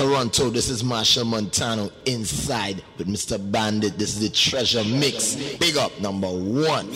[0.00, 0.48] Toronto.
[0.48, 3.36] This is Marshall Montano inside with Mr.
[3.52, 3.98] Bandit.
[3.98, 5.34] This is the Treasure Mix.
[5.58, 6.86] Big up number one.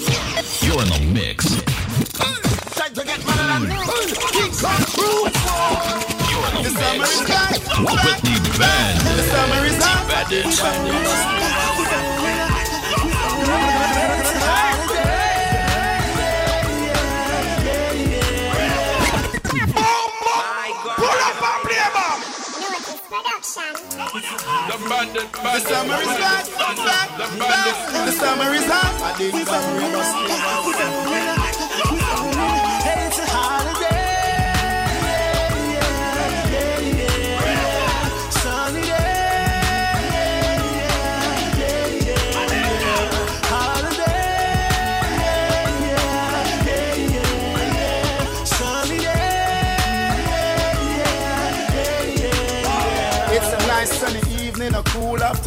[0.63, 1.45] You're in the mix.
[2.73, 3.69] Time to get mad
[4.33, 5.29] King Kong crew.
[6.33, 7.29] You're in the The summer is mix.
[7.29, 7.51] back.
[7.53, 8.97] With the band.
[9.19, 10.05] The summer is hot.
[24.15, 28.07] The summer is back, back, back.
[28.07, 28.95] The summer is hot.
[29.03, 29.51] I dig It's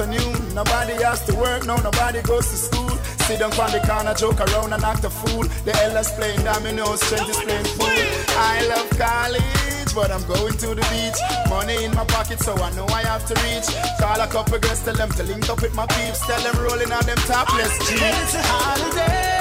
[0.08, 2.90] Nobody has to work, no, nobody goes to school.
[3.28, 5.44] Sit down on the corner, joke around and act a fool.
[5.66, 7.88] The elders playing dominoes, strength is playing pool.
[8.40, 11.20] I love college, but I'm going to the beach.
[11.50, 13.68] Money in my pocket, so I know I have to reach.
[14.00, 16.26] Call a couple girls, tell them to link up with my peeps.
[16.26, 18.02] Tell them rolling on them topless jeans.
[18.02, 19.37] It's a holiday.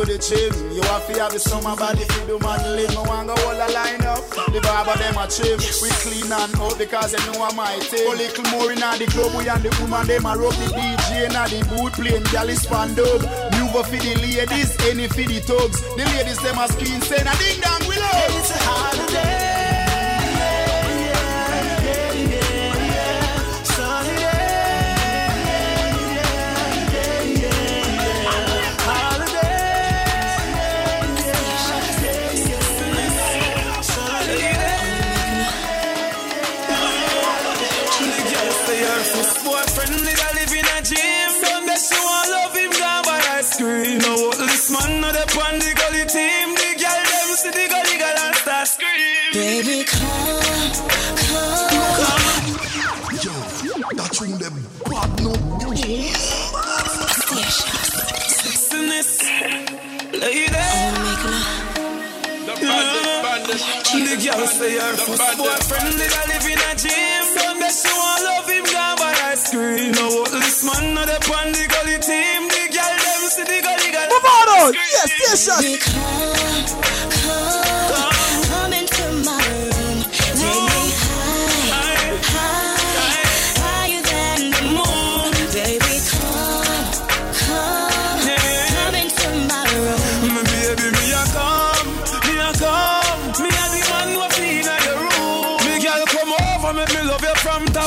[0.00, 0.52] To the gym.
[0.72, 2.92] You have to have the summer body for the modeling.
[2.94, 4.24] No one go all a line up.
[4.52, 5.60] The barber them a trim.
[5.82, 8.08] We clean and out because they know I'm my team.
[8.08, 11.28] A little more in the club, we and the woman them a rub the DJ
[11.28, 13.20] and the boot playing galley span dub.
[13.60, 15.80] Move up for the ladies, any for the thugs.
[15.96, 18.32] The ladies them a screen saying a ding dong we love.
[18.40, 18.99] It's a
[64.10, 67.22] The girl say her first boyfriend did I live in a gym.
[67.30, 69.92] Sunday she want love him gone by ice cream.
[69.92, 72.48] No, what this man not up on the gully team.
[72.50, 74.10] The girl them see the gully girl.
[74.10, 74.72] Mavado, oh.
[74.74, 76.39] yes, yes, Baby, yes.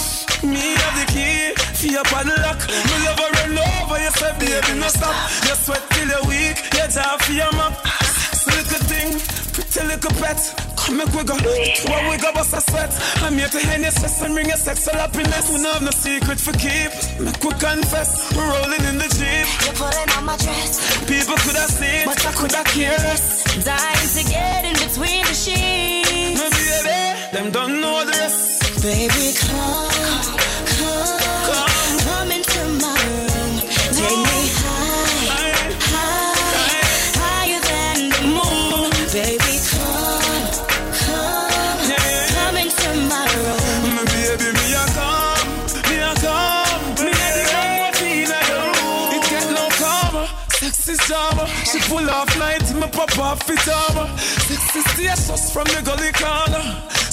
[0.04, 0.44] Top.
[0.44, 2.60] Me have the key, for your padlock.
[2.68, 5.16] Me love her run over, you say baby no stop.
[5.48, 7.74] You sweat till you're weak, you jaw for your map.
[8.36, 9.10] So little thing,
[9.54, 10.40] pretty little pet.
[10.78, 12.92] Come make we go, what we go bust a sweat.
[13.24, 15.48] I'm here to hand your stress and bring your sexual happiness.
[15.50, 16.92] We don't have no secret for keep.
[17.24, 19.48] Make we confess, we're rolling in the jeep.
[19.64, 23.20] You put it on my dress, People could have seen, but I could have cared.
[23.64, 26.36] dying to get in between the sheets.
[26.36, 28.84] My baby, them don't know the rest.
[28.84, 29.88] Baby, come,
[51.94, 54.10] pull off night, me pop off it armor.
[54.18, 56.66] Sexy status from the gully corner.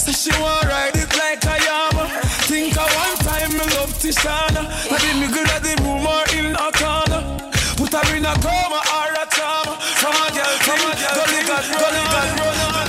[0.02, 2.04] Say she want ride it like a yama.
[2.48, 4.62] Think of one time me love Tishana.
[4.94, 7.22] I did me good at the room or in a corner.
[7.76, 9.74] Put her in a coma or a trauma.
[10.00, 12.88] From a girl, from a girl, gully got, gully got, run on.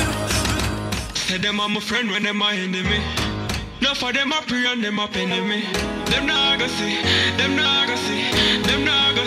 [1.16, 3.00] Say them are my friend when them are enemy.
[3.82, 5.64] No for them a pray and them penny me.
[6.12, 6.96] Them nah go see,
[7.38, 8.22] them nah go see,
[8.68, 9.21] them nah go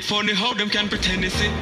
[0.00, 1.52] it funny how them can pretend they see.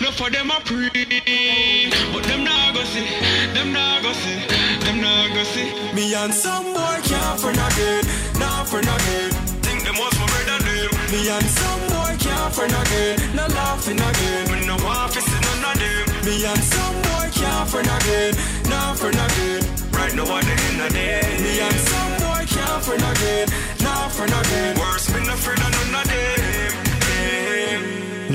[0.00, 3.08] No for them I pray, but them not go see,
[3.54, 4.40] them not go see,
[4.84, 5.68] them not go see.
[5.94, 8.04] Me and some boy can't for no good,
[8.40, 8.96] not for no.
[9.64, 10.90] Think them was my than them.
[11.12, 14.44] Me and some boy can't for no good, not laughing again.
[14.52, 16.06] Me no want to see none of them.
[16.24, 18.34] Me and some boy can't for no good,
[18.72, 19.26] not for no.
[19.98, 21.20] Right now at the end of the day.
[21.44, 23.48] Me and some boy can't for no good,
[23.82, 24.78] not for no good.
[24.78, 26.37] Worse, me no afraid of none of them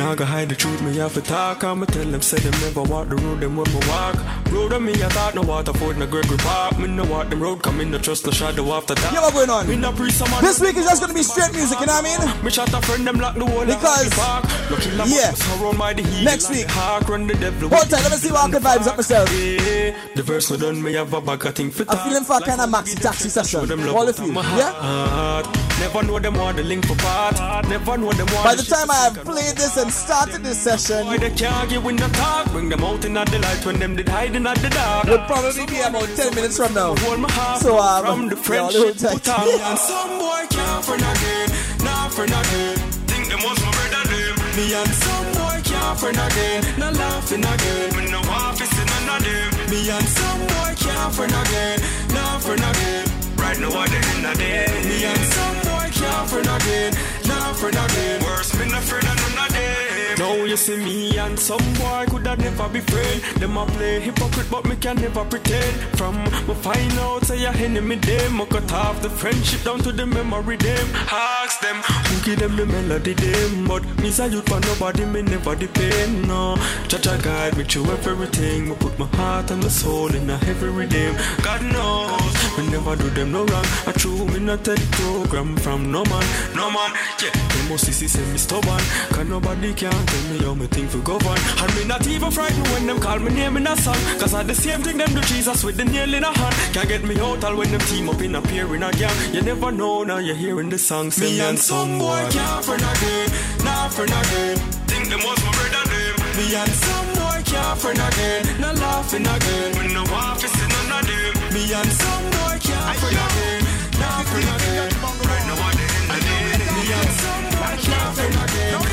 [0.04, 0.10] them.
[0.10, 1.64] Now go hide the truth, me have to talk.
[1.64, 4.16] I'ma tell them, say them never walk the road, them me walk.
[4.52, 6.78] Road on me, I thought no water for no Gregory Park.
[6.78, 9.14] Me no walk them road, come in, no trust, no shadow after that.
[9.14, 9.68] Yeah, what going on?
[9.68, 10.44] Me no pre someone.
[10.44, 12.44] This week is just gonna be straight music, you know what I mean?
[12.46, 14.44] Me shot a friend, them lock the whole Because- park.
[14.70, 15.32] Lucky la yeah.
[15.34, 16.04] surround by the.
[16.24, 16.68] Next week.
[17.08, 17.70] Run the devil.
[17.70, 19.30] Hold tight, let me see what I can vibes up myself.
[19.34, 22.38] Yeah, the verse no done, me have a bag of thing for I'm feeling for
[22.38, 23.60] a kind of maxi taxi session.
[23.90, 25.44] All of you, yeah?
[25.80, 27.36] Never know them want the link for part.
[27.70, 31.06] Never know them want By the time I have played this and started this session,
[31.06, 32.52] Why they can't get in the talk?
[32.52, 35.06] Bring them out in the light when them did hiding at the dark.
[35.06, 36.96] would probably be about 10 minutes from now.
[36.96, 39.14] Hold my heart So, um, from the yeah, friendship tight.
[39.14, 39.48] put on.
[39.50, 41.48] And some boy can't friend again,
[41.84, 42.78] nah friend again.
[43.10, 44.36] Think them was my brother them.
[44.56, 47.88] Me and some boy can't friend again, nah laughing again.
[47.98, 49.52] Me no office in of.
[49.70, 51.78] Me and some boy can't friend again,
[52.14, 53.06] nah friend again.
[53.38, 54.68] Right now at the end of the day.
[54.88, 55.63] Me and some boy
[56.04, 56.94] can't friend again,
[57.28, 58.24] nah friend again.
[58.24, 60.20] Worse, me no friend of none of them.
[60.20, 63.22] Now you see me and some boy could have never be friend.
[63.42, 65.76] Them a play hypocrite, but me can never pretend.
[65.98, 66.16] From
[66.48, 70.06] me find out say your enemy them, I cut off the friendship down to the
[70.06, 70.88] memory them.
[71.12, 71.78] Ask them
[72.08, 76.28] who give them the melody them, but me say youth for nobody, me never depend.
[76.28, 76.58] No,
[76.88, 78.70] Jah Jah guide me through everything.
[78.70, 81.16] Me put my heart and my soul in a heavy rhythm.
[81.42, 83.66] God knows me never do them no wrong.
[83.88, 86.92] I true me not take program from no man, no man.
[87.22, 90.90] Yeah, them must see say me stubborn, cause nobody can tell me how me think
[90.90, 91.40] for govern.
[91.62, 94.44] And me not even frightened when them call me name in a song, cause I
[94.44, 96.56] the same thing them do Jesus with the nail in a hand.
[96.74, 99.34] Can't get me out all when them team up in a pair in a gang.
[99.34, 101.12] You never know now you're hearing the song.
[101.20, 103.30] Me and some boy can't friend again,
[103.64, 104.58] nah friend again.
[104.88, 106.38] Think them was my brother them.
[106.38, 109.76] Me and some boy can't friend again, nah laughing again.
[109.78, 110.73] When no office in none of
[111.06, 111.34] them.
[111.54, 113.62] Me and some boy can't friend again,
[114.00, 114.92] nah friend again.
[115.30, 116.74] Right now at the end of the day.
[116.76, 118.93] Me and some boy can't friend again,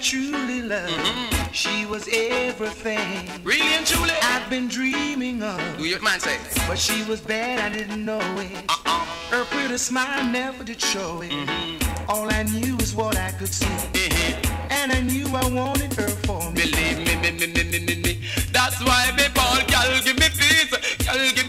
[0.00, 0.92] truly loved.
[0.92, 1.52] Mm-hmm.
[1.52, 4.12] She was everything Really and truly.
[4.22, 5.60] I've been dreaming of.
[5.76, 6.38] Do your man say?
[6.66, 8.52] But she was bad, I didn't know it.
[8.68, 9.04] Uh-uh.
[9.30, 11.30] Her pretty smile never did show it.
[11.30, 12.10] Mm-hmm.
[12.10, 13.66] All I knew is what I could see.
[13.66, 14.72] Mm-hmm.
[14.72, 16.62] And I knew I wanted her for me.
[16.62, 18.20] Believe me, me, me, me, me, me, me.
[18.52, 20.70] That's why me ball, girl, give me peace.
[21.04, 21.47] Girl, give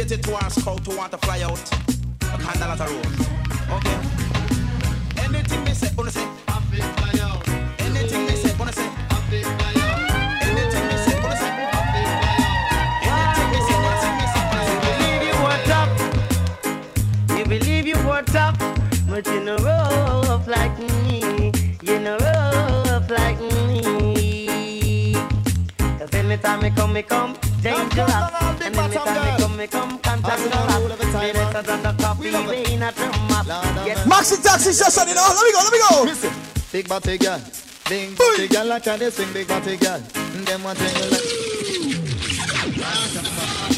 [0.00, 1.60] Dedicated to our scout who want to fly out,
[2.22, 3.20] a candle at a rose.
[3.76, 3.98] Okay.
[5.22, 6.26] Anything me say, gonna say.
[6.48, 6.96] Anything.
[7.80, 8.28] Anything.
[10.40, 10.88] Anything
[14.88, 15.92] believe you were tough.
[17.36, 18.56] You believe you were tough,
[19.06, 21.52] but you know rough like me.
[21.82, 25.14] You know rough like me.
[25.98, 28.10] Cause anytime me come, me come dangerous.
[28.62, 29.39] And anytime me
[31.70, 33.46] Me better than the coffee bean at the map.
[33.86, 35.22] Get Maxi taxi session, you know?
[35.22, 36.02] Let me go, let me go.
[36.02, 36.32] Listen,
[36.72, 37.40] big body girl,
[37.88, 40.00] big body girl like a they swing big body girl.
[40.00, 41.22] Them one thing you like.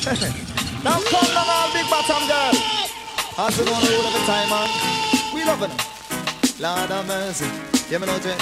[0.85, 2.55] now come down all big bottom girl.
[3.39, 4.69] As we gonna roll every time man,
[5.35, 5.79] we loving them.
[6.61, 7.47] Lord of mercy,
[7.91, 8.37] yeah me know Jay.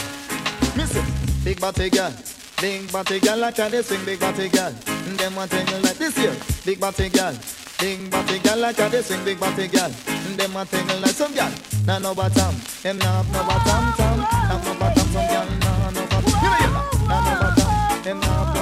[0.77, 1.05] Listen,
[1.43, 2.13] big body girl,
[2.61, 4.71] big body girl like a they swing big body girl.
[4.71, 7.35] Them one thing you like this year, big body girl.
[7.81, 8.11] Big
[8.43, 9.89] girl like a they swing big body girl.
[10.37, 11.51] Them thing you like some girl.
[11.87, 14.19] Nah no bottom, them nah have no bottom tom.
[14.21, 16.33] Nah no bottom some girl nah no me
[17.09, 18.60] nah no bottom, them nah have no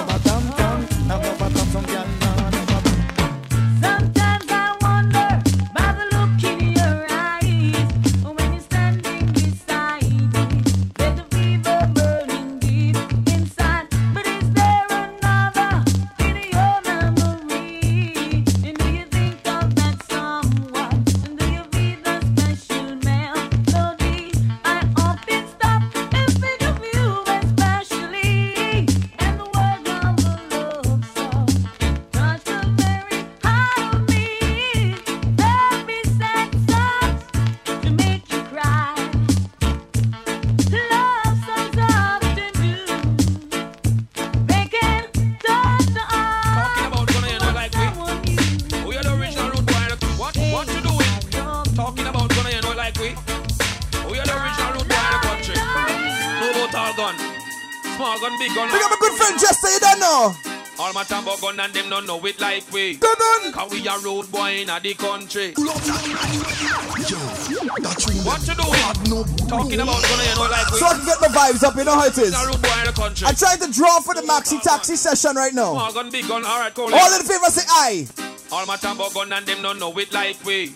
[61.40, 62.97] gun and them don't know it like we.
[62.97, 63.52] Dun.
[63.52, 65.54] Cause we a road boy in the country.
[68.25, 69.49] What you doing?
[69.49, 70.78] Talking about gun you know like we.
[70.78, 72.30] So I can get the vibes up, you know how it is.
[72.30, 73.26] We a road boy in the country.
[73.26, 75.75] I tried to draw for the maxi taxi session right now.
[75.75, 76.92] Morgan big gun, alright, cool.
[76.92, 78.07] All in favor say aye.
[78.50, 80.73] All my tambo gun and them don't know it like we.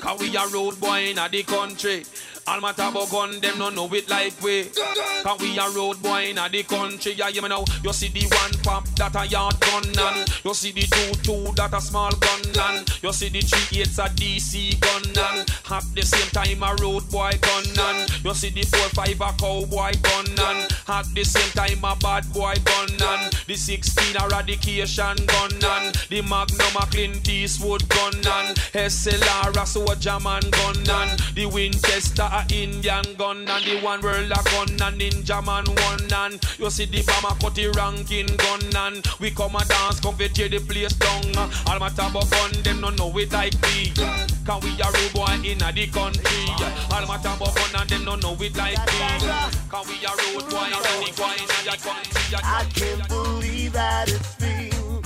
[0.00, 2.04] Cause we a road boy in the country.
[2.46, 4.64] All my tabo gun, them don't know it like we.
[5.22, 7.12] Cause we a road boy in a the country.
[7.12, 10.72] Yeah, you know, you see the one pop that a yard gun and you see
[10.72, 14.78] the two two that a small gun and you see the three eights a DC
[14.78, 18.88] gun and at the same time a road boy gun and you see the four
[18.90, 23.56] five a cowboy gun and at the same time a bad boy gun and the
[23.56, 30.20] 16 a eradication gun and the Magnum a Clint Eastwood gun and SLR a soldier
[30.20, 35.00] man gun and the Winchester a Indian gun and the one world a gun and
[35.00, 39.54] ninja man one and you see the bomber cut the ranking gun and we come
[39.54, 41.36] a dance come fi tear the place down.
[41.36, 45.12] Uh, all my tabo gun them no know it like we can we a road
[45.14, 46.44] boy in a the country?
[46.58, 48.98] Uh, all my tabo gun and them no know it like we
[49.70, 53.08] can we a road boy in a the boy in a the country I can't
[53.08, 55.02] believe that it's real.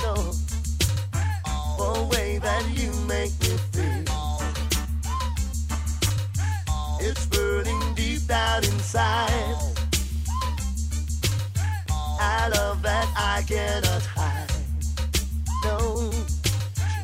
[0.00, 0.14] No,
[1.76, 3.67] the way that you make me
[7.00, 9.54] It's burning deep down inside.
[12.20, 14.50] I love that I cannot hide.
[15.64, 16.10] No,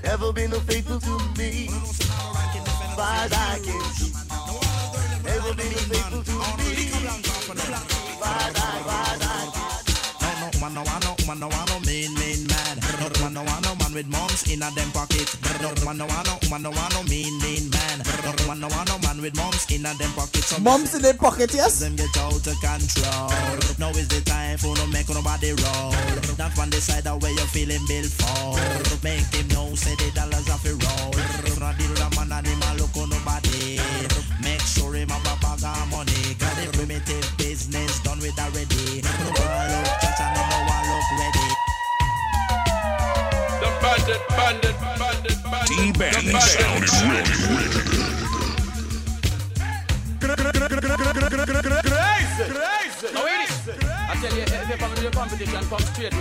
[0.03, 1.69] never been faithful to me.
[2.97, 4.13] As I can see.
[5.25, 6.75] Never been faithful to me.
[8.21, 9.51] Far I, far as I
[10.21, 12.15] No, no, man, no, one, no, man, no, one, no, mean.
[12.15, 12.25] No,
[13.21, 13.64] man, no, one, no, man
[13.95, 15.31] with mums in a them pocket.
[15.87, 18.03] Man, no, one, no, man, no, one, no, mean, mean man.
[18.47, 20.43] Man, no, one, no, man with mums in a them pocket.
[20.43, 21.79] So Mums in their pocket, yes?
[21.79, 23.31] them get out of control.
[23.79, 25.95] Now is the time for no make nobody roll.
[26.35, 28.59] That one decide way you feeling bill for.
[29.07, 31.15] Make him know say the dollars have to roll.
[31.63, 33.79] Not deal with a man and him a look on nobody.
[34.43, 36.35] Make sure him have a bag of money.
[36.43, 38.74] Got the primitive business done with already.
[45.99, 46.43] Bandit.
[46.43, 48.05] Sounded ready, ready.
[53.13, 53.69] Now hear this.
[54.09, 56.15] I tell you, if you come into the competition, come straight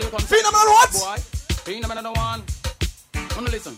[0.00, 0.92] you come Phenomenal what?
[0.92, 1.16] Boy,
[1.64, 2.42] phenomenal one.
[3.34, 3.76] Wanna listen.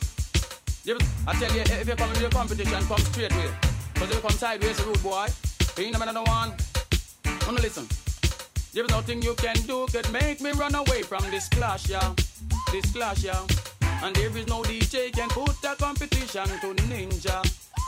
[1.27, 3.51] I tell you, if you come into the competition, come straight way.
[3.95, 5.27] Cause if you come sideways, rude boy.
[5.77, 6.53] Phenomenal one.
[7.47, 7.87] Wanna listen.
[8.73, 12.13] There's nothing you can do could make me run away from this clash, yeah.
[12.73, 13.47] This clash, yeah.
[14.05, 17.41] And there is no DJ can put a competition to Ninja,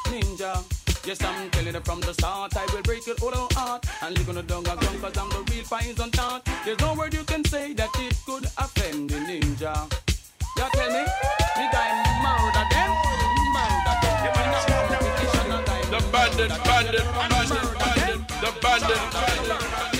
[0.07, 0.65] Ninja.
[1.07, 4.31] Yes, I'm telling you from the start, I will break your whole heart and live
[4.31, 6.49] on the dung ground cause I'm the real poison thought.
[6.65, 9.77] There's no word you can say that it could offend the ninja.
[10.57, 11.93] You tell me, me guy
[12.25, 12.91] murder them,
[13.53, 14.17] murder them.
[14.25, 19.96] You find out competition and I The bandit, bandit, bandit, bandit, the bandit, bandit.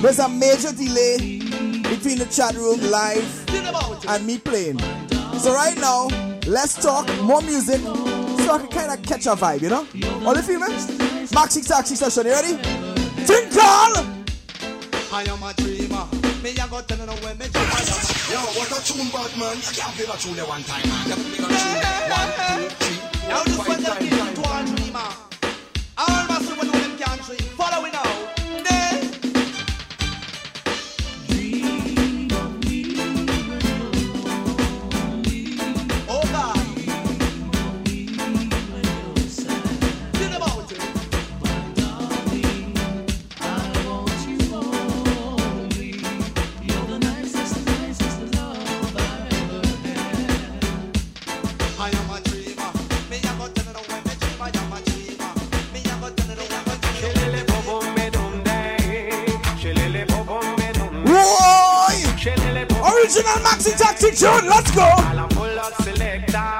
[0.00, 1.38] There's a major delay
[1.82, 3.44] between the chat room live
[4.08, 4.78] and me playing.
[5.38, 6.08] So right now,
[6.46, 9.86] let's talk more music so I can kind of catch a vibe, you know?
[10.26, 10.66] All the feel me?
[11.34, 12.56] Maxi Taxi session, you ready?
[13.26, 14.18] Tinkle!
[15.10, 16.06] I am a dreamer.
[16.42, 17.66] Me a go tell you when me dream.
[17.66, 19.56] I am Yo, what a tune, bad man.
[19.56, 21.08] You can't feel a tune there one time, man.
[21.08, 23.28] You feel a tune one, two, three.
[23.28, 24.87] Now this one them give one
[63.38, 64.48] Maxi Taxi tune.
[64.48, 64.86] Let's go.
[65.30, 66.50] Pull up selector,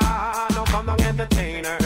[0.54, 1.76] no come on entertainer.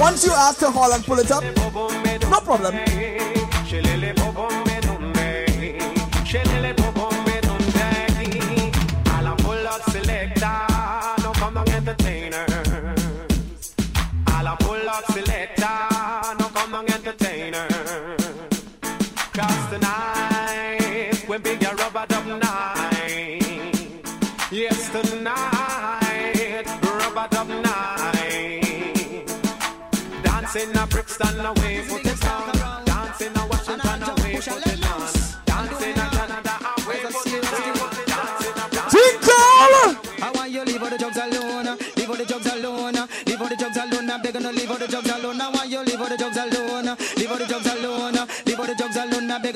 [0.00, 1.42] Once you ask to haul and pull it up,
[2.30, 2.74] no problem.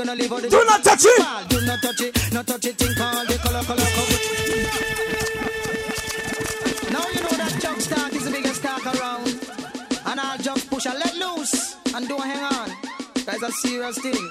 [0.09, 0.17] Alone.
[0.17, 1.23] I'm begging to leave all the Do not touch it.
[1.49, 2.33] Do not touch it.
[2.33, 2.77] Not touch it.
[2.77, 4.19] Think all the color, color, color.
[6.93, 9.29] Now you know that jug start is the biggest talk around.
[10.07, 11.77] And I'll just push and let loose.
[11.95, 12.71] And don't hang on.
[13.27, 14.31] That's a serious thing.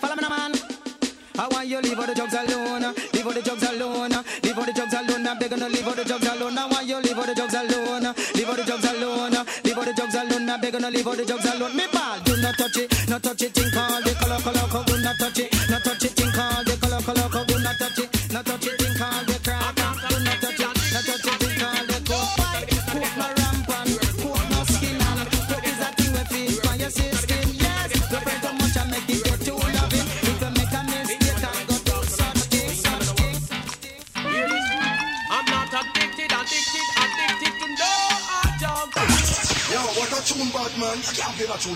[0.00, 0.52] Follow me now, man.
[1.38, 4.08] I want you leave all the drugs alone, leave all the drugs alone,
[4.42, 5.26] leave all the drugs alone.
[5.26, 6.56] I'm begging to leave all the drugs alone.
[6.56, 9.84] I want you leave all the drugs alone, leave all the drugs alone, leave all
[9.84, 10.48] the drugs alone.
[10.48, 11.76] I'm begging to leave all the drugs alone.
[11.76, 13.52] Me ball, not touch it, not touch it.
[13.52, 14.85] Think all the color, color, color.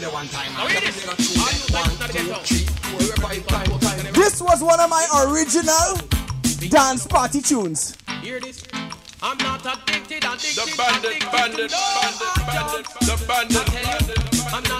[0.00, 0.52] There one time.
[0.54, 1.00] Now hear this.
[4.40, 5.96] was one of my original
[6.70, 7.96] dance party tunes.
[8.22, 8.64] Hear this.
[9.22, 13.06] I'm not addicted, addicted, The bandit, addicted bandit, to no bandit, hard bandit, drugs.
[13.06, 14.79] the bandit, I tell you, I'm not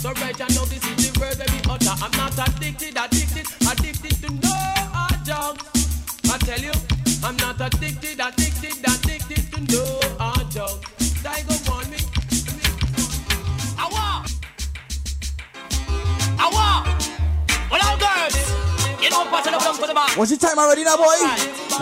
[0.00, 1.92] So right now, this is the word that we utter.
[2.00, 4.56] I'm not addicted, addicted, addicted to no
[4.96, 5.60] hard drugs.
[6.24, 6.72] I tell you,
[7.22, 9.84] I'm not addicted, addicted, addicted to no
[10.16, 10.88] hard drugs.
[11.20, 12.00] go want me.
[13.76, 14.24] Awa!
[16.48, 16.96] Awa!
[17.68, 18.40] Well, all girls,
[19.04, 20.16] you know, pass it up to the back.
[20.16, 21.20] What's your time already now, boy?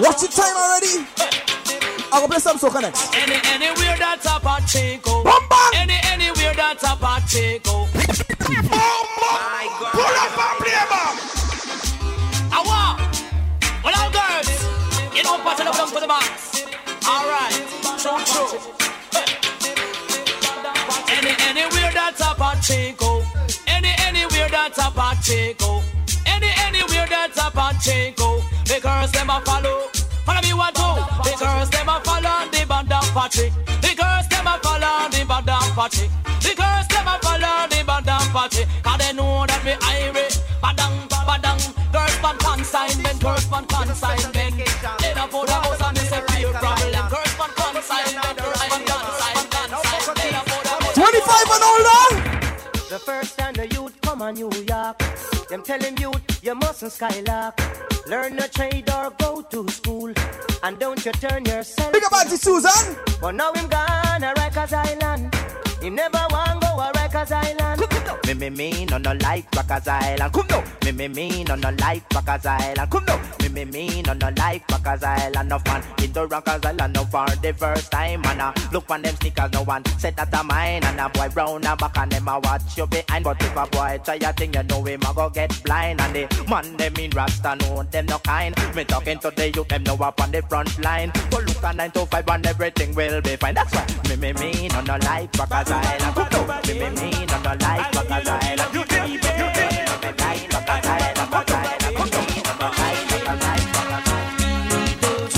[0.02, 1.07] What's your time already?
[2.11, 3.14] I'm play some soca next.
[3.14, 5.11] Any anywhere that's a Pacheco.
[5.11, 5.25] Oh.
[5.25, 5.61] Bumba!
[5.79, 7.87] Any anywhere that's a Pacheco.
[8.71, 9.92] My God.
[9.92, 11.14] Pull up and play bam.
[12.57, 12.97] Awa.
[13.85, 14.49] Well, all girls,
[15.14, 16.64] you know, pass it up down to the box.
[17.07, 17.53] All right.
[18.01, 18.59] True, true.
[21.12, 23.05] Any anywhere that's a Pacheco.
[23.05, 23.49] Oh.
[23.66, 25.64] Any anywhere that's a Pacheco.
[25.66, 25.83] Oh.
[26.27, 28.40] Any anywhere that's a Pacheco.
[28.64, 29.90] The girls them a follow.
[30.29, 30.93] Follow me one two.
[31.25, 33.53] The girls them a follow the band of Patrick.
[33.81, 36.11] The girls them a follow the band of Patrick.
[36.45, 38.69] The girls them a follow the band of Patrick.
[38.85, 40.37] Cause they know that we Irish.
[40.61, 41.61] Badang, badang.
[41.97, 43.17] Girls on consignment.
[43.25, 44.35] Girls on consignment.
[45.01, 47.09] They don't put a house on this a real problem.
[47.09, 48.37] Girls on consignment.
[48.37, 49.49] Girls on consignment.
[49.49, 52.05] They don't put a house 25 and older!
[52.93, 54.67] The first time the youth come on New York,
[55.49, 57.59] them tell him youth, you mustn't skylark.
[58.07, 60.13] Learn a trade or go to school,
[60.63, 61.93] and don't you turn yourself.
[61.93, 62.97] Big up Auntie Susan!
[63.21, 65.35] But now him gone a Rikers Island.
[65.83, 67.58] Him never want to go a Rikers Island.
[68.29, 70.33] Me me me no no like Rockers Island.
[70.35, 70.62] Come no.
[70.85, 72.91] Me me me no no like Rockers Island.
[72.91, 73.19] Come no.
[73.41, 75.49] Me me me no no like Rockers Island.
[75.49, 76.93] No fun in the Rockers Island.
[76.93, 78.23] No for the first time.
[78.27, 79.51] And uh, look on them sneakers.
[79.55, 80.85] No one said that a mine.
[80.85, 83.25] And a boy round and back and them a watch you behind.
[83.25, 85.99] But if a boy try a thing, you know him a go get blind.
[86.03, 88.55] And the man them in Rasta know them no kind.
[88.77, 91.11] Me talking to the youth them know up on the front line.
[91.31, 93.55] Go look at nine to five and everything will be fine.
[93.55, 96.14] That's why me me me no no like Rockers Island.
[96.14, 96.61] Come no.
[96.67, 98.74] Me me me no no like Rockers Island.
[98.74, 101.33] You me me no no like Rockers Island.
[101.33, 101.96] Rockers Island.
[101.96, 102.20] Come no.
[102.26, 104.38] Me no no like Rockers Island.
[104.98, 105.37] Rockers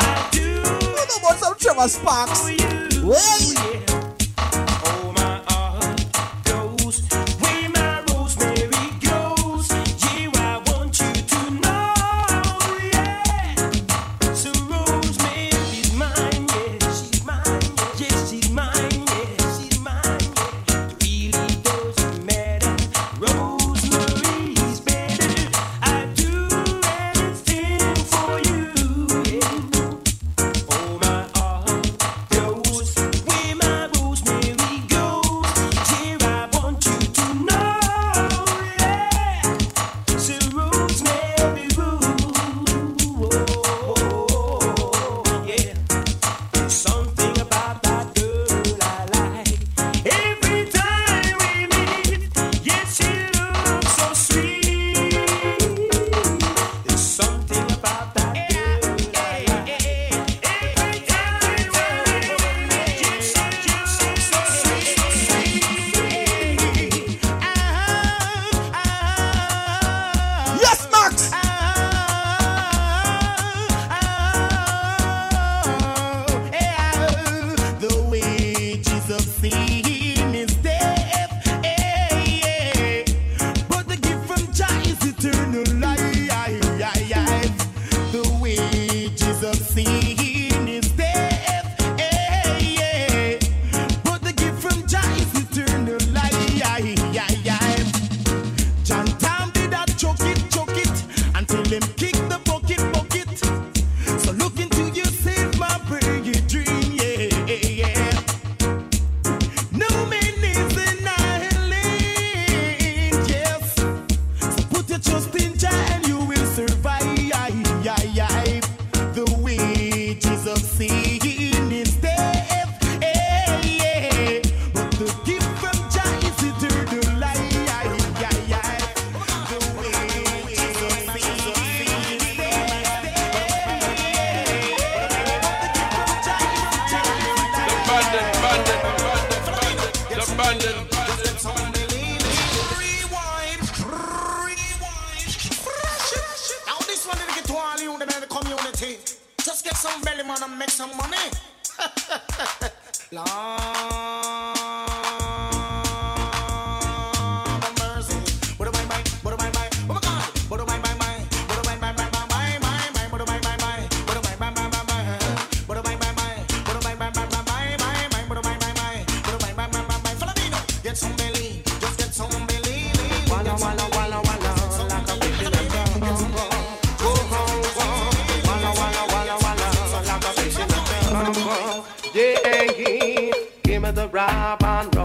[0.00, 0.92] Island.
[0.94, 2.40] What about some Trevor Sparks?
[3.02, 3.65] Wait!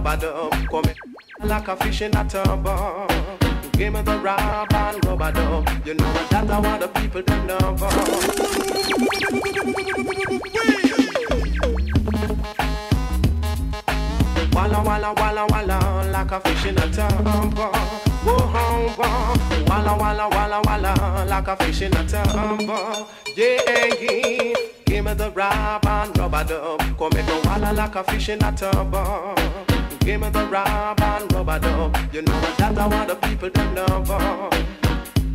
[0.04, 0.70] Rap and rubber dub.
[0.70, 0.94] Come
[1.48, 2.66] like a fish in a tub.
[3.74, 5.70] Give me the rap and rubber dub.
[5.86, 7.82] You know that I want the people to love.
[14.54, 17.58] Walla walla walla walla like a fish in a tub.
[19.68, 22.62] Walla walla walla walla like a fish in a tub.
[23.36, 24.54] Yeah, yeah.
[24.86, 26.80] Give me the rap and rubber dub.
[26.98, 28.96] Come make me walla like a fish in a tub.
[30.02, 31.96] Give me the rap and rubber dub.
[32.12, 34.52] You know that I want the people to love.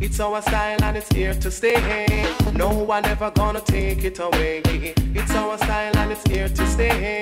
[0.01, 2.25] It's our style and it's here to stay.
[2.53, 4.61] No one ever gonna take it away.
[4.65, 7.21] It's our style and it's here to stay.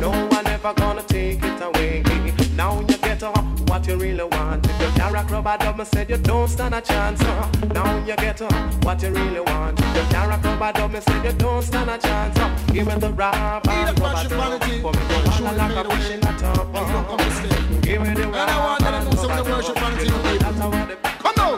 [0.00, 2.02] No one ever gonna take it away.
[2.56, 3.32] Now you get uh,
[3.74, 4.64] what you really want.
[4.68, 7.20] If you can't rock rubber dub, me said you don't stand a chance.
[7.22, 7.50] Uh.
[7.74, 8.48] Now you get uh,
[8.84, 9.80] what you really want.
[9.80, 12.38] If you can't rock rubber dub, me said you don't stand a chance.
[12.38, 12.56] Uh.
[12.72, 14.62] Give me the rap and rubber dub.
[14.62, 14.88] For me go
[15.48, 16.70] on like a fish in a tub.
[16.72, 17.80] uh.
[17.82, 20.38] Give me the And I want them to know some of the worship unto you.
[20.38, 20.56] Come
[21.36, 21.50] now.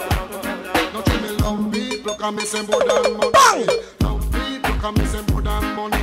[0.94, 3.66] No tell me love people, come me say more than money.
[4.00, 6.02] Love people, come me say more than money.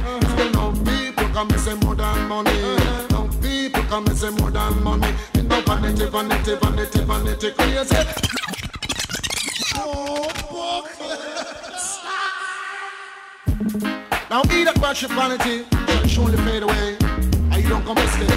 [0.54, 2.52] Love people, come me say more than money.
[3.10, 5.33] Love people, come me say more than money.
[5.74, 7.96] Vanity, vanity, vanity, vanity, crazy.
[9.76, 10.30] Oh.
[14.30, 16.96] Now eat that worship vanity shall surely fade away.
[17.52, 18.34] And you don't come to stay.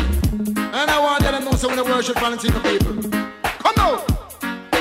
[0.57, 2.95] And I want them to know some of the worship vanity the people.
[3.43, 4.03] Come now.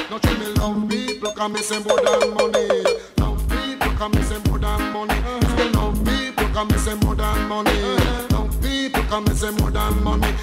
[0.10, 2.84] No tell me love people, come me say more than money.
[3.18, 5.20] Love people, come me say more than money.
[5.74, 7.98] Love people, come me say more than money.
[8.32, 10.34] Love people, come me say more than money.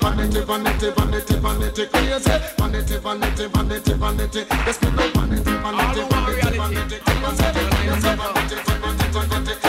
[0.00, 2.30] You know vanity, vanity, vanity, vanity, crazy.
[2.56, 4.40] Vanity, vanity, vanity, vanity.
[4.50, 7.44] Yes, me know vanity, vanity, vanity, vanity, crazy.
[7.84, 9.60] Yes, vanity, vanity, vanity,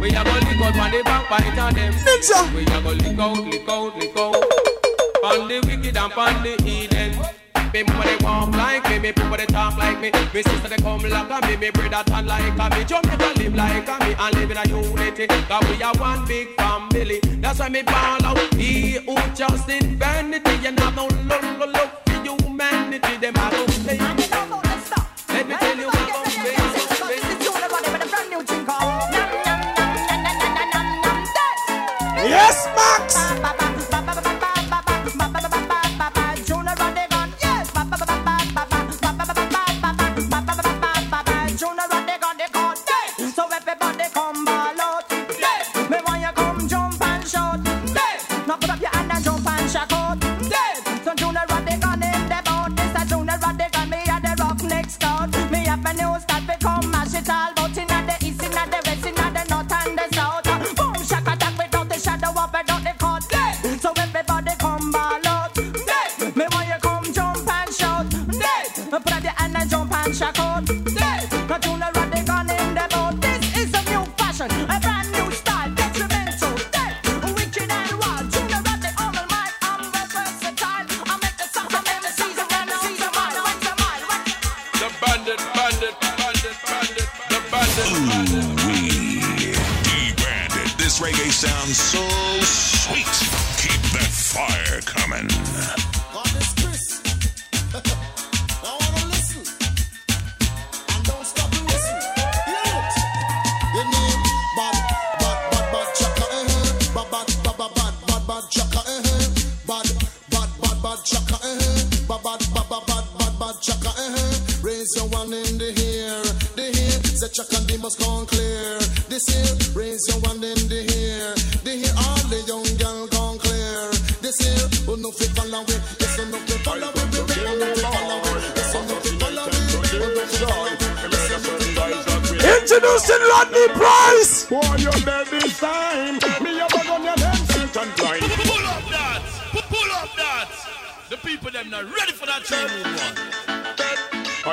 [0.00, 1.92] We a go lick out on the backbite of them.
[1.94, 2.38] Ninja.
[2.54, 4.34] We a go lick out, lick out, lick out.
[5.24, 6.93] On the wicked and on the Eden.
[7.74, 10.12] Me mama they walk like me, me people they talk like me.
[10.32, 12.84] Me sister they come like me, me brother turn like me.
[12.84, 15.26] Jamaica live like me and live in a unity.
[15.26, 17.18] Cause we are one big family.
[17.40, 18.38] That's why me ball out.
[18.54, 23.16] He who just in vanity and have no love, love, love for humanity.
[23.16, 23.98] Them are no play.
[23.98, 26.14] Let me tell you about
[32.22, 33.63] Yes, Max.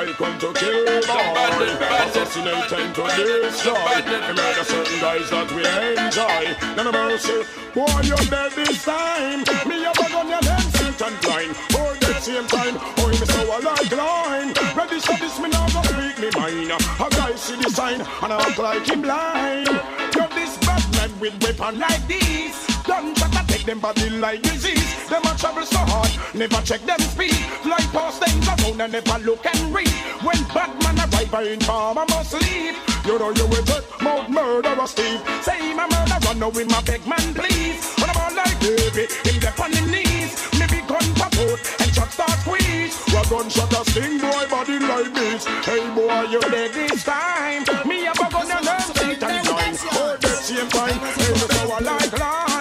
[0.02, 1.62] I come to kill boy.
[2.02, 4.02] Assassinate and to destroy.
[4.02, 6.42] And murder certain guys that we enjoy.
[6.74, 7.46] None of mercy.
[7.72, 9.46] Boy, you're dead this time.
[9.68, 11.54] Me a bag on your left feet and blind.
[11.78, 12.76] Oh, that same time.
[12.98, 14.50] Oh, me so I like line.
[14.74, 16.72] Ready for this, me now go speak me mind.
[16.72, 19.68] A guy see the sign and I act like him blind.
[20.16, 22.66] You're this bad man with weapon like this.
[22.82, 23.14] Don't
[23.62, 25.08] take them body like disease.
[25.08, 27.34] Them a travel so hard, never check them speed.
[27.62, 29.88] Fly past things around and never look and read.
[30.22, 32.76] When Batman arrive, I inform I must leave.
[33.06, 35.20] You know you will take mouth murderer Steve.
[35.42, 37.94] Say my murder run with my big man please.
[37.98, 40.32] When I'm all like baby, him on the knees.
[40.58, 42.98] Me be gun put and shot start squeeze.
[43.12, 45.46] Well gunshot a sting boy body like this.
[45.62, 47.62] Hey boy, oh, you dead this time.
[47.86, 49.74] Me a on your nerve seat and join.
[49.94, 50.98] Oh, that same time.
[51.14, 52.51] Hey, so I like line.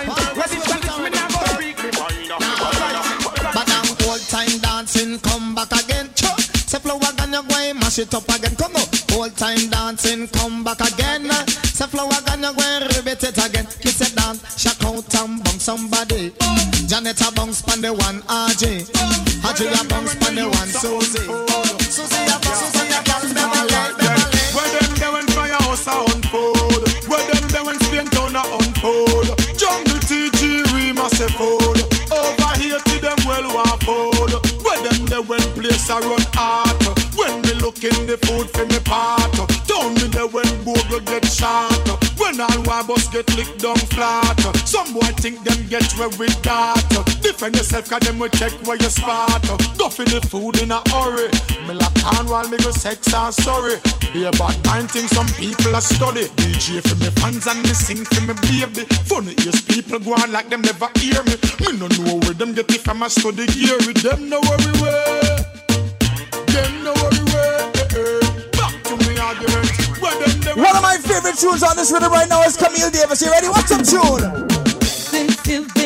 [6.91, 8.55] Say flow again, you go and mash it up again.
[8.57, 8.83] Come on.
[9.15, 11.23] Old time dancing, come back again.
[11.47, 13.65] Say flow again, you go and rivet it again.
[13.79, 16.33] You say dance, shock out and bump somebody.
[16.87, 18.91] Janet a bounce pan the one RJ.
[19.39, 21.31] RJ a bounce pan the one Susie.
[21.87, 24.51] Susie a bounce, Susie a bounce, never let, never let.
[24.51, 26.83] Where them there when firehouse a unfold?
[27.07, 29.31] Where them there when Spain town a unfold?
[29.55, 31.79] Jungle TG Rema say fold.
[32.11, 34.35] Over here to them well want fold.
[34.59, 36.20] Where them there when place a run?
[37.81, 39.33] In the food for me part.
[39.65, 41.73] Down me there when Bogle get shot.
[42.21, 44.37] When all war bus get licked down flat.
[44.69, 46.77] Some boy think them get where we got.
[47.25, 49.41] Defend yourself cause them will check where you spot.
[49.81, 51.33] Go for the food in a hurry.
[51.65, 53.81] Me lock on while me go sex and sorry.
[54.13, 56.29] Be about nine things some people are study.
[56.37, 58.85] DJ for me fans and me sing for me baby.
[59.09, 61.33] Funny is people go on like them never hear me.
[61.65, 63.81] Me no know where them get it from a study gear.
[64.05, 65.33] Them no worry way.
[66.45, 67.20] Them no worry
[69.31, 73.21] One of my favorite tunes on this rhythm right now is Camille Davis.
[73.21, 73.47] You ready?
[73.47, 75.80] What's some tune?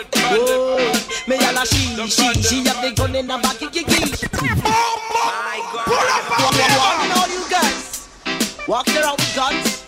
[0.00, 3.58] The bandit, Oh, me and a she, she, she have the gun in the back,
[3.58, 4.26] kiki, kiki.
[4.32, 6.40] My God.
[6.40, 8.08] Walking all you guys,
[8.66, 9.84] walking around with guns.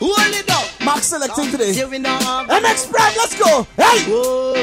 [0.00, 0.64] Hold it up.
[0.82, 1.72] Max selecting today.
[1.72, 3.66] MX MX Prime, let's go.
[3.76, 4.00] Hey.
[4.08, 4.54] Whoa,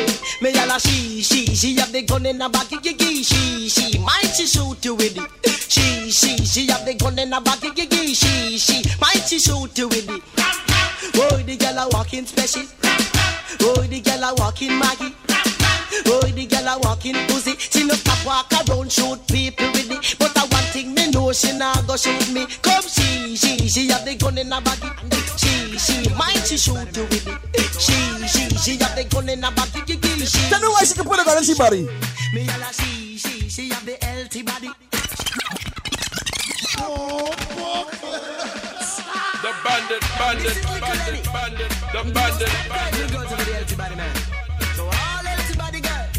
[0.42, 3.22] me and a she, she, she have the gun in the back, kiki, kiki.
[3.22, 5.52] She, she, might she shoot you with it.
[5.70, 8.16] She, she, she have the gun in the back, kiki, kiki.
[8.16, 10.24] She, she, might she shoot you with it.
[11.20, 12.64] Oh, the girl a walking special.
[13.62, 15.14] Oh, the girl a walking Maggie.
[16.08, 17.56] Oh, the girl a walking pussy.
[17.58, 20.16] She no stop walk around shoot people with it.
[20.20, 22.46] But I one thing me know she nah go shoot me.
[22.62, 24.90] Come she, she, she have the gun in her body.
[25.38, 27.72] She, she, might she shoot you with it.
[27.80, 27.94] She,
[28.28, 29.82] she, she have the gun in her body.
[29.88, 31.84] She, Tell me why she can put a gun in she body.
[32.34, 34.70] me and a she, she, she have the healthy body.
[36.80, 37.34] Oh,
[39.40, 43.12] The bandit, bandit, bandit, bandit, the bandit, bandit.
[43.12, 44.16] Go to the healthy body man.
[44.76, 46.18] So all healthy body girls,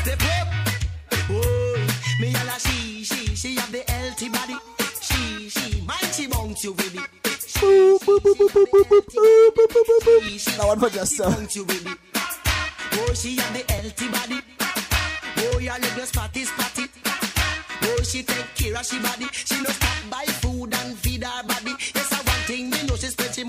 [0.00, 0.48] step up.
[1.30, 1.86] Oh,
[2.20, 4.56] me and a she, she, she have the healthy body.
[5.00, 7.08] She, she, might she bounce you with it.
[10.56, 11.98] That one for just bounce you with it.
[12.92, 14.40] Oh, she have the healthy body.
[15.38, 16.84] Oh, your leg was fatty, fatty.
[17.82, 19.26] Oh, she take care of she body.
[19.32, 21.74] She no stop buy food and feed her body.
[21.94, 22.09] Yes,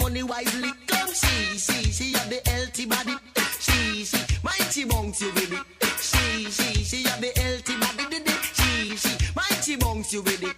[0.01, 0.71] money wisely.
[0.87, 3.15] Come, she, she, she have the healthy body.
[3.59, 5.65] She, she, might she bounce you with it.
[5.99, 8.23] She, she, she have the healthy body.
[8.53, 10.55] She, she, might she bounce you with it.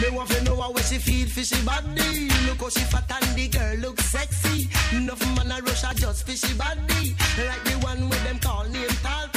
[0.00, 2.28] Me want to know how she feed fishy body.
[2.46, 4.68] Look how she fat and the girl look sexy.
[4.96, 7.14] Enough man a rush a just fishy body.
[7.38, 9.31] Like the one with them call name Talty.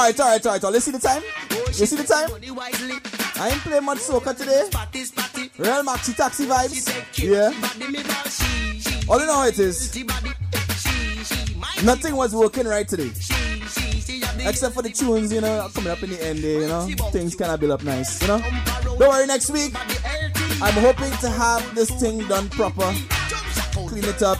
[0.00, 0.64] All right, all right, all right.
[0.64, 0.74] all right.
[0.74, 1.22] You see the time?
[1.50, 2.30] You see the time?
[3.36, 4.64] I ain't playing much soca today.
[5.58, 6.88] Real maxi taxi vibes.
[7.18, 7.52] Yeah.
[9.08, 9.94] All you know how it is.
[11.84, 13.10] Nothing was working right today.
[14.48, 16.86] Except for the tunes, you know, coming up in the end there, you know.
[17.10, 18.38] Things kind of build up nice, you know.
[18.98, 19.74] Don't worry, next week,
[20.62, 22.90] I'm hoping to have this thing done proper.
[23.72, 24.38] Clean it up.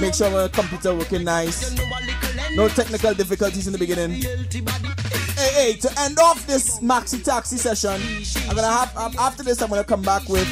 [0.00, 1.76] Make sure my computer working nice.
[2.54, 4.22] No technical difficulties in the beginning.
[5.68, 8.00] Hey, to end off this maxi taxi session,
[8.48, 10.48] I'm gonna have um, after this I'm gonna come back with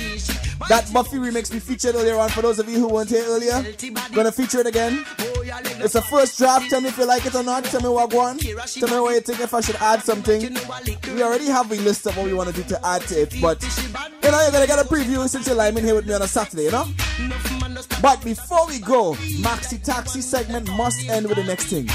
[0.68, 2.28] that Buffy remix we featured earlier on.
[2.28, 3.64] For those of you who weren't here earlier,
[4.12, 5.06] gonna feature it again.
[5.80, 6.68] It's a first draft.
[6.68, 7.64] Tell me if you like it or not.
[7.64, 8.36] Tell me what go on.
[8.36, 10.54] Tell me what you think if I should add something.
[11.14, 13.34] We already have a list of what we want to do to add to it,
[13.40, 13.62] but
[14.22, 16.20] you know you're gonna get a preview since you're live in here with me on
[16.20, 16.86] a Saturday, you know.
[18.02, 21.88] But before we go, Maxi Taxi segment must end with the next thing.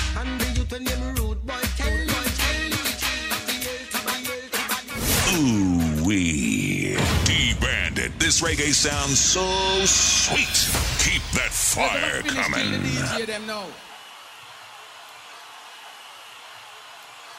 [5.33, 6.97] Ooh wee.
[7.23, 8.19] D Bandit.
[8.19, 9.45] This reggae sounds so
[9.85, 10.69] sweet.
[10.99, 12.81] Keep that fire coming.
[12.81, 13.65] DJ them now.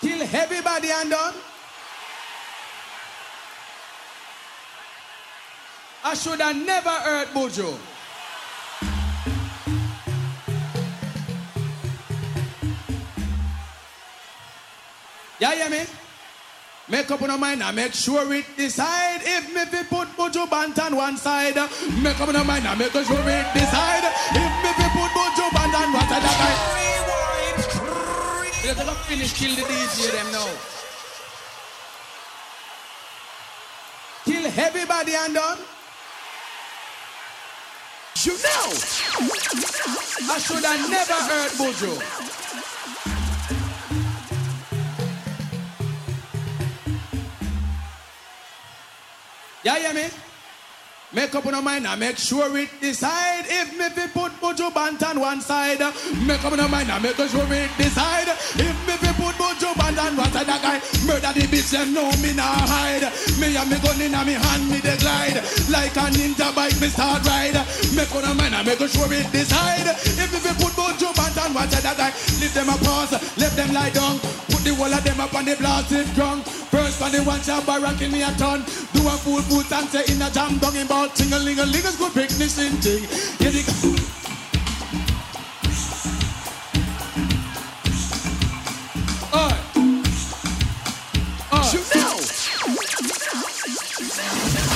[0.00, 1.34] Kill everybody and done.
[6.04, 7.78] I should have never heard Bojo.
[15.38, 16.01] Yeah, yeah, me.
[16.88, 20.46] Make up on your mind and make sure it decide if me fi put Bojo
[20.46, 21.54] Band on one side.
[22.02, 24.04] Make up on your mind and make sure it decide
[24.34, 26.22] if me fi put Bojo Band on one side.
[26.74, 27.58] Rewind.
[28.66, 30.48] Let's go finish kill the DJ them now.
[34.24, 35.58] Kill everybody and done.
[38.24, 38.66] You know,
[40.30, 42.61] I should have never heard Bojo.
[49.64, 50.10] Yeah, yeah, me.
[51.14, 55.00] Make up your mind and make sure it decide if me fi put Bojo Band
[55.04, 55.78] on one side.
[56.26, 58.26] Make up your mind and make sure it decide
[58.58, 60.48] if me fi put Bojo Band on one side.
[60.48, 63.06] That guy murder the bitch and know me nah hide.
[63.38, 65.38] Me and me gun in me hand me the glide
[65.70, 67.60] like a ninja bike me start ride.
[67.94, 71.38] Make up your mind and make sure it decide if me fi put Bojo Band
[71.38, 71.86] on one side.
[71.86, 72.10] That guy
[72.40, 74.18] leave them a pause, let them lie down.
[74.48, 76.42] Put the whole of them up on the blasted ground.
[76.72, 78.60] First on the one shot barrack in me a ton.
[78.94, 81.06] Do a full foot and say in a jam down in ball.
[81.10, 83.02] Ting a ling a ling is good picnic sing ting.
[83.36, 83.60] Yeah, the
[89.36, 89.60] Alright.
[91.52, 91.72] Alright.
[91.74, 92.16] You know.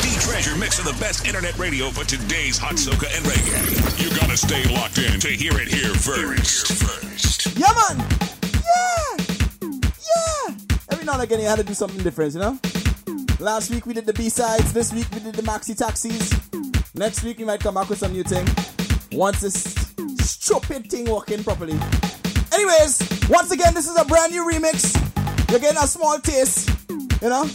[0.04, 4.04] D Treasure mix of the best internet radio for today's hot soca and reggae.
[4.04, 6.72] You gotta stay locked in to hear it here first.
[6.74, 7.56] First.
[7.56, 8.25] Yeah, man.
[11.06, 12.58] Now and again, you had to do something different, you know?
[13.38, 14.72] Last week we did the B-sides.
[14.72, 16.34] This week we did the maxi taxis.
[16.96, 18.44] Next week we might come back with some new thing.
[19.12, 19.62] Once this
[20.18, 21.78] stupid thing working properly.
[22.52, 24.98] Anyways, once again, this is a brand new remix.
[25.48, 26.70] You're getting a small taste,
[27.22, 27.48] you know?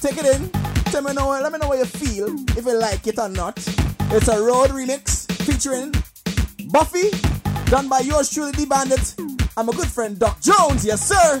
[0.00, 0.50] Take it in.
[0.90, 2.26] Tell me let me know what you feel,
[2.58, 3.58] if you like it or not.
[4.10, 5.94] It's a road remix featuring
[6.72, 7.10] Buffy,
[7.70, 9.14] done by yours truly, D Bandit.
[9.56, 11.40] I'm a good friend, Doc Jones, yes sir.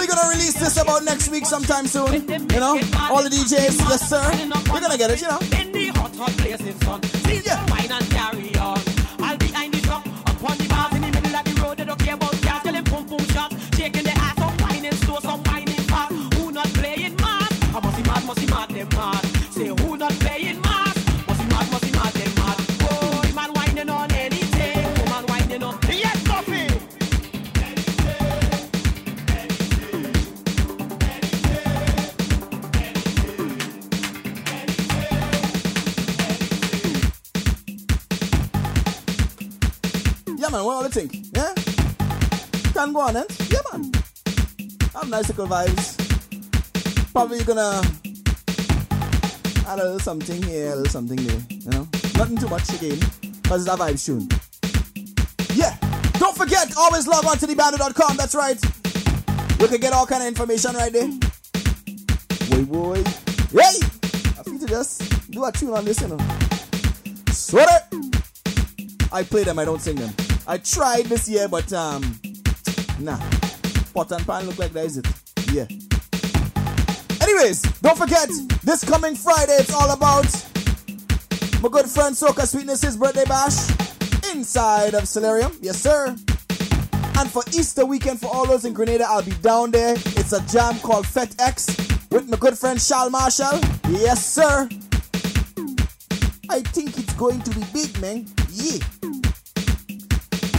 [0.00, 2.26] Probably gonna release this about next week sometime soon.
[2.26, 2.80] You know,
[3.10, 4.22] all the DJs, yes sir.
[4.72, 5.38] We're gonna get it, you know.
[5.60, 7.02] In the hot, hot places, son.
[7.02, 7.60] See yeah.
[7.70, 8.79] wine and carry on.
[43.10, 43.26] On then?
[43.50, 43.92] Yeah man.
[44.94, 45.96] Have nice little vibes.
[47.12, 47.82] Probably gonna
[49.66, 51.40] add a little something here, a little something there.
[51.48, 51.88] You know?
[52.16, 52.98] Nothing too much again.
[53.44, 54.28] Cause it's a vibe tune.
[55.54, 55.76] Yeah.
[56.18, 58.60] Don't forget, always log on to thebandit.com, that's right.
[59.60, 61.08] You can get all kind of information right there.
[62.50, 63.04] Boy boy.
[63.50, 63.78] Hey!
[64.38, 66.18] I feel to just do a tune on this, you know.
[67.30, 67.80] Sweater!
[69.12, 70.12] I play them, I don't sing them.
[70.46, 72.20] I tried this year, but um,
[73.00, 73.18] nah.
[73.94, 75.06] Pot and pan look like that, is it?
[75.52, 75.66] Yeah.
[77.20, 78.28] Anyways, don't forget,
[78.62, 80.26] this coming Friday, it's all about
[81.62, 83.70] my good friend Soca Sweetness, his birthday bash
[84.32, 85.52] inside of Solarium.
[85.60, 86.16] Yes, sir.
[87.18, 89.94] And for Easter weekend, for all those in Grenada, I'll be down there.
[89.94, 91.66] It's a jam called Fet X
[92.10, 93.60] with my good friend Charles Marshall.
[93.88, 94.68] Yes, sir.
[96.48, 98.26] I think it's going to be big, man.
[98.50, 98.99] Yeah.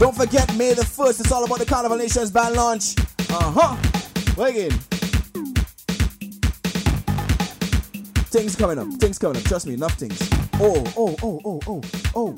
[0.01, 2.95] Don't forget, May the 1st, it's all about the Carnival Nations band launch.
[3.29, 3.77] Uh huh.
[4.35, 4.71] Wait again.
[8.31, 9.43] Things coming up, things coming up.
[9.43, 10.19] Trust me, enough things.
[10.55, 11.81] Oh, oh, oh, oh, oh,
[12.15, 12.35] oh.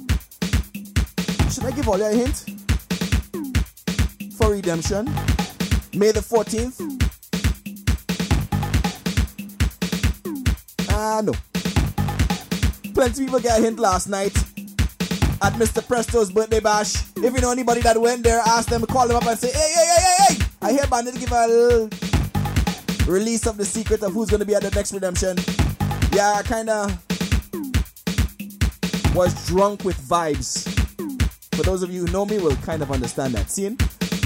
[1.49, 2.43] Should I give all you a hint?
[4.35, 5.05] For redemption.
[5.93, 6.81] May the 14th.
[10.89, 11.31] Ah, no.
[12.93, 14.52] Plenty of people got a hint last night
[15.43, 15.85] at Mr.
[15.85, 16.95] Presto's birthday bash.
[17.17, 19.73] If you know anybody that went there, ask them, call them up and say, hey,
[19.75, 21.89] hey, hey, hey, hey, I hear Bandit give a little
[23.05, 25.37] release of the secret of who's to be at the next redemption.
[26.13, 26.97] Yeah, I kind of
[29.13, 30.69] was drunk with vibes.
[31.55, 33.51] For those of you who know me, will kind of understand that.
[33.51, 33.77] scene.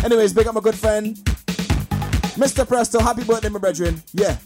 [0.06, 1.16] Anyways, big up my good friend,
[2.38, 2.66] Mr.
[2.68, 3.00] Presto.
[3.00, 4.02] Happy birthday, my brethren.
[4.14, 4.38] Yeah.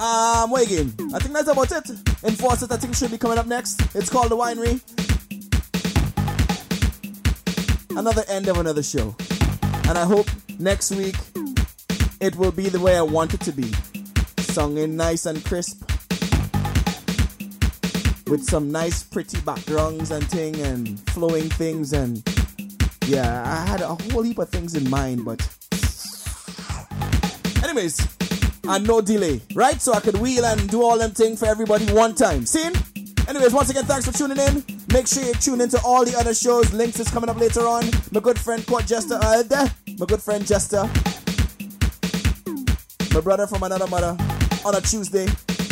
[0.00, 0.92] Um, what again?
[1.14, 2.05] I think that's about it.
[2.22, 3.80] Enforce it, I think should be coming up next.
[3.94, 4.80] It's called The Winery.
[7.96, 9.14] Another end of another show.
[9.88, 10.26] And I hope
[10.58, 11.16] next week
[12.20, 13.72] it will be the way I want it to be.
[14.38, 15.82] Sung in nice and crisp.
[18.28, 22.22] With some nice pretty backgrounds and thing and flowing things and
[23.06, 25.40] yeah, I had a whole heap of things in mind, but
[27.62, 27.98] anyways,
[28.68, 29.80] and no delay, right?
[29.80, 32.46] So I could wheel and do all them things for everybody one time.
[32.46, 32.70] See?
[33.28, 34.64] Anyways, once again, thanks for tuning in.
[34.92, 36.72] Make sure you tune into all the other shows.
[36.72, 37.84] Links is coming up later on.
[38.12, 39.42] My good friend Court Jester, uh,
[39.98, 40.88] my good friend Jester,
[43.12, 44.16] my brother from another mother,
[44.64, 45.26] on a Tuesday.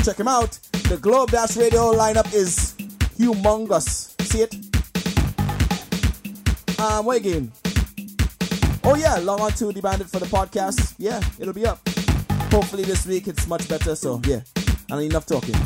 [0.05, 0.59] Check him out.
[0.89, 2.75] The Globe Dash Radio lineup is
[3.19, 4.21] humongous.
[4.23, 4.55] See it?
[6.81, 7.53] Um, what again?
[8.83, 10.95] Oh yeah, log on to the Bandit for the podcast.
[10.99, 11.81] Yeah, it'll be up.
[12.55, 13.97] Hopefully this week it's much better.
[13.97, 14.41] So yeah,
[14.89, 15.57] and enough talking.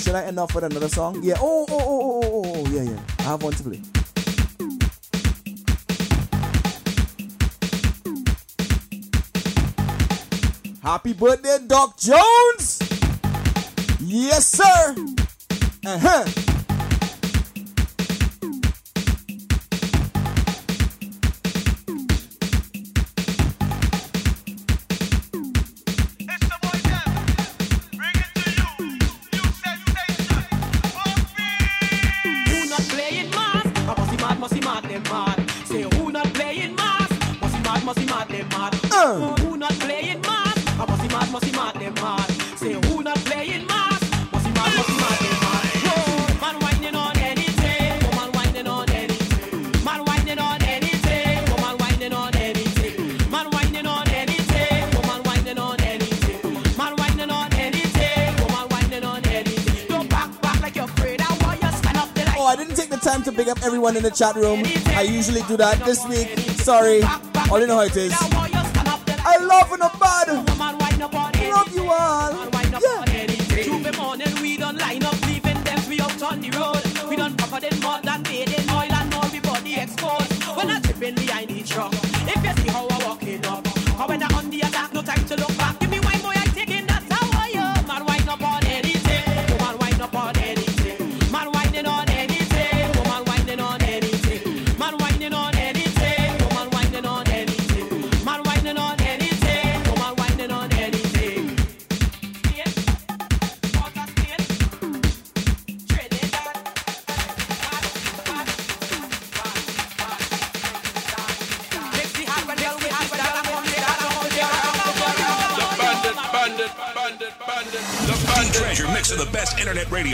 [0.00, 1.18] Should I end off with another song?
[1.22, 1.36] Yeah.
[1.40, 3.00] Oh oh oh oh oh oh, oh yeah yeah.
[3.20, 3.80] I have one to play.
[10.82, 12.80] Happy birthday, Doc Jones!
[14.00, 14.96] Yes, sir!
[15.86, 16.24] Uh huh.
[63.00, 64.62] Time to pick up everyone in the chat room.
[64.88, 66.28] I usually do that this week.
[66.58, 68.12] Sorry, I you know how it is.
[68.12, 70.28] I love in a bad.
[71.50, 72.59] Love you all.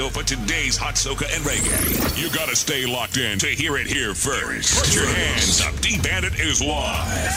[0.06, 2.20] Internet for today's hot soca and reggae.
[2.20, 4.78] You gotta stay locked in to hear it here first.
[4.78, 5.78] Put your hands up.
[5.80, 7.32] D Bandit is live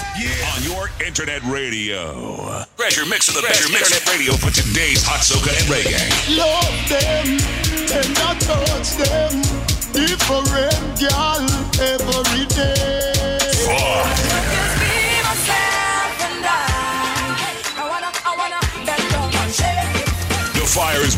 [0.53, 2.65] on your internet radio.
[2.77, 6.09] Treasure mix of the best internet radio for today's hot soca and reggae.
[6.37, 7.37] Love them
[7.97, 9.41] and not touch them.
[9.93, 10.45] Different
[10.99, 11.45] girl
[11.81, 13.39] every day.
[13.65, 14.28] The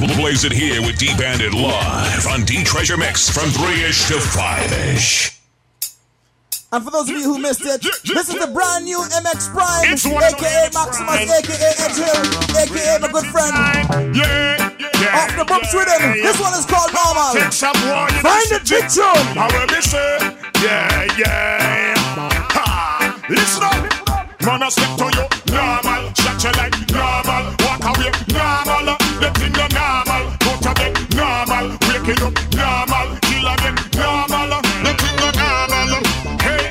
[0.04, 4.20] is blazing here with D Bandit live on D Treasure Mix from 3 ish to
[4.20, 5.40] 5 ish.
[6.74, 9.92] And for those of you who missed it, this is the brand new MX Prime,
[9.92, 12.22] It's aka Maximus, aka Edge Hill,
[12.56, 14.16] aka my good friend.
[14.16, 15.20] Yeah, yeah.
[15.20, 16.14] Off the books with him.
[16.14, 17.34] This one is called Normal.
[17.34, 19.28] Take some more, you Find it, big tune.
[19.36, 20.18] How will say?
[20.64, 21.94] Yeah, yeah.
[22.56, 23.20] Ha!
[23.30, 24.42] Listen up.
[24.46, 26.14] Man, I step to you, normal.
[26.16, 26.91] Shut you like
[32.22, 33.18] up, normal.
[33.22, 33.48] Kill
[33.98, 34.62] normal.
[34.84, 36.02] The thing normal.
[36.42, 36.64] Hey,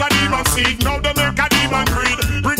[0.00, 0.84] a demon seed.
[0.84, 1.86] Now they make a demon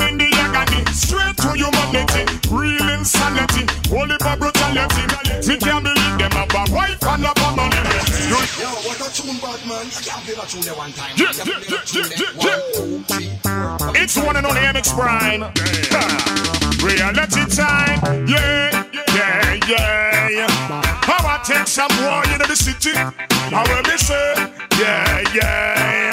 [0.00, 0.84] in the agony.
[0.92, 2.22] Straight to humanity.
[2.50, 3.62] Real insanity.
[3.88, 5.04] Holy for brutality.
[5.46, 7.76] Me can't believe them have a wife and a family.
[8.58, 9.86] Yo, what a tune, bad man.
[9.86, 11.12] I can't play that tune there one time.
[11.16, 14.02] Yeah, yeah, yeah, yeah, yeah.
[14.02, 15.42] It's one and only MX Prime.
[16.82, 18.26] Reality time.
[18.26, 18.84] Yeah,
[19.68, 20.48] yeah, yeah.
[21.08, 22.92] How I take some war in the city.
[22.94, 24.34] How will they say?
[24.78, 26.10] Yeah, yeah.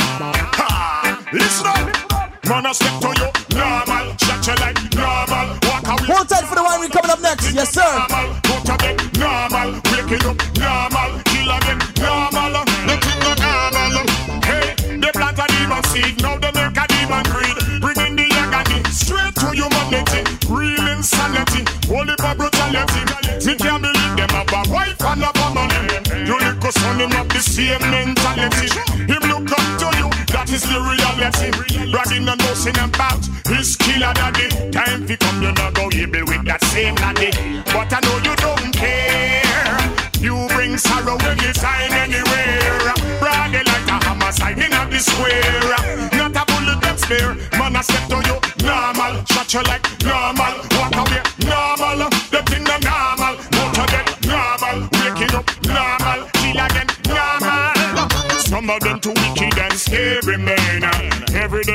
[0.58, 1.26] Ha.
[1.32, 2.04] Listen up.
[2.46, 3.30] Man, I step to you.
[3.58, 4.18] Normal.
[4.18, 5.48] Shut you like normal.
[5.64, 6.08] Walk away.
[6.12, 6.80] Hold tight for the wine.
[6.82, 7.54] we coming up next.
[7.54, 7.82] Yes, sir.
[7.82, 8.36] Normal.
[8.44, 9.18] Go to bed.
[9.18, 9.72] Normal.
[9.92, 10.53] Wake it up.
[21.94, 23.06] Holy for brutality.
[23.46, 26.26] Me can't believe them have a wife and a family.
[26.26, 28.66] You little son him have the same mentality.
[29.06, 30.10] Him look up to you.
[30.34, 31.54] That is the reality.
[31.94, 34.50] Bragging and boasting about his killer daddy.
[34.74, 37.30] Time fi come, you not go able with that same laddie.
[37.70, 39.78] But I know you don't care.
[40.18, 42.90] You bring sorrow anytime, anywhere.
[43.22, 45.62] Bragging like a hammer signing at the square.
[46.18, 47.38] Not a bullet them spare.
[47.62, 49.22] Man, I step to you normal.
[49.30, 50.58] Shut you like normal.
[50.74, 51.33] Walk away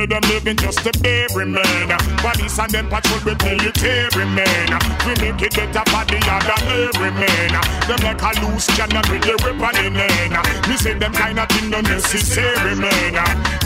[0.09, 1.89] them living just a baby, man.
[2.19, 4.71] Police and them patrol with military, man.
[5.05, 7.53] We make it better for the other every man.
[7.85, 10.35] Them like a loose cannon with the weapon in hand.
[10.69, 13.15] Me say them kind of thing not necessary, man.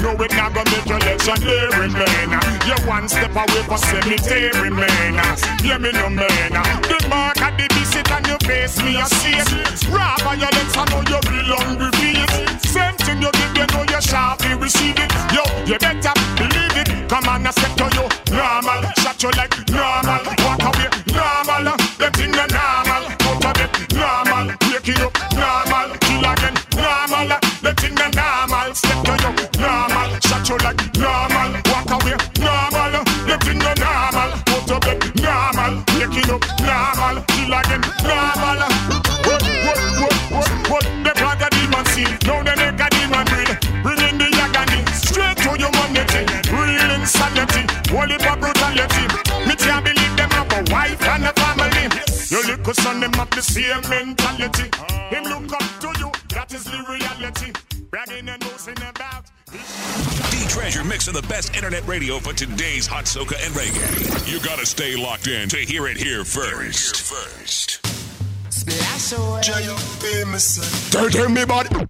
[0.03, 2.31] No, it not gonna make you legendary, man.
[2.67, 5.15] You one step away from cemetery, man.
[5.63, 6.53] Yeah, me no man.
[6.91, 9.89] The mark of the visit on your face, me a see it.
[9.89, 12.12] Raw violence, I know you belong with it.
[13.05, 15.13] Thing you did, you know you sharply receive it.
[15.35, 17.09] Yo, you better believe it.
[17.09, 18.07] Come on, I step to you.
[18.37, 20.23] Normal, shut you like normal.
[20.45, 21.77] Walk away, normal.
[21.99, 23.05] The thing you normal.
[23.19, 24.47] Go to bed, normal.
[24.71, 25.91] Wake it up, normal.
[25.99, 27.31] Kill again, normal.
[27.63, 28.75] The thing you normal.
[28.75, 29.52] Step to you,
[50.93, 52.05] wife and a family.
[52.31, 54.71] Your little son, them have the same mentality.
[55.11, 56.11] Him look up to you.
[56.29, 57.53] That is the reality.
[57.91, 59.27] Bragging and boasting about.
[59.51, 64.33] D Treasure mix of the best internet radio for today's hot soca and reggae.
[64.33, 67.03] You gotta stay locked in to hear it here first.
[67.03, 67.87] First.
[68.51, 69.43] Splash away.
[70.91, 71.89] Tell, tell me about it.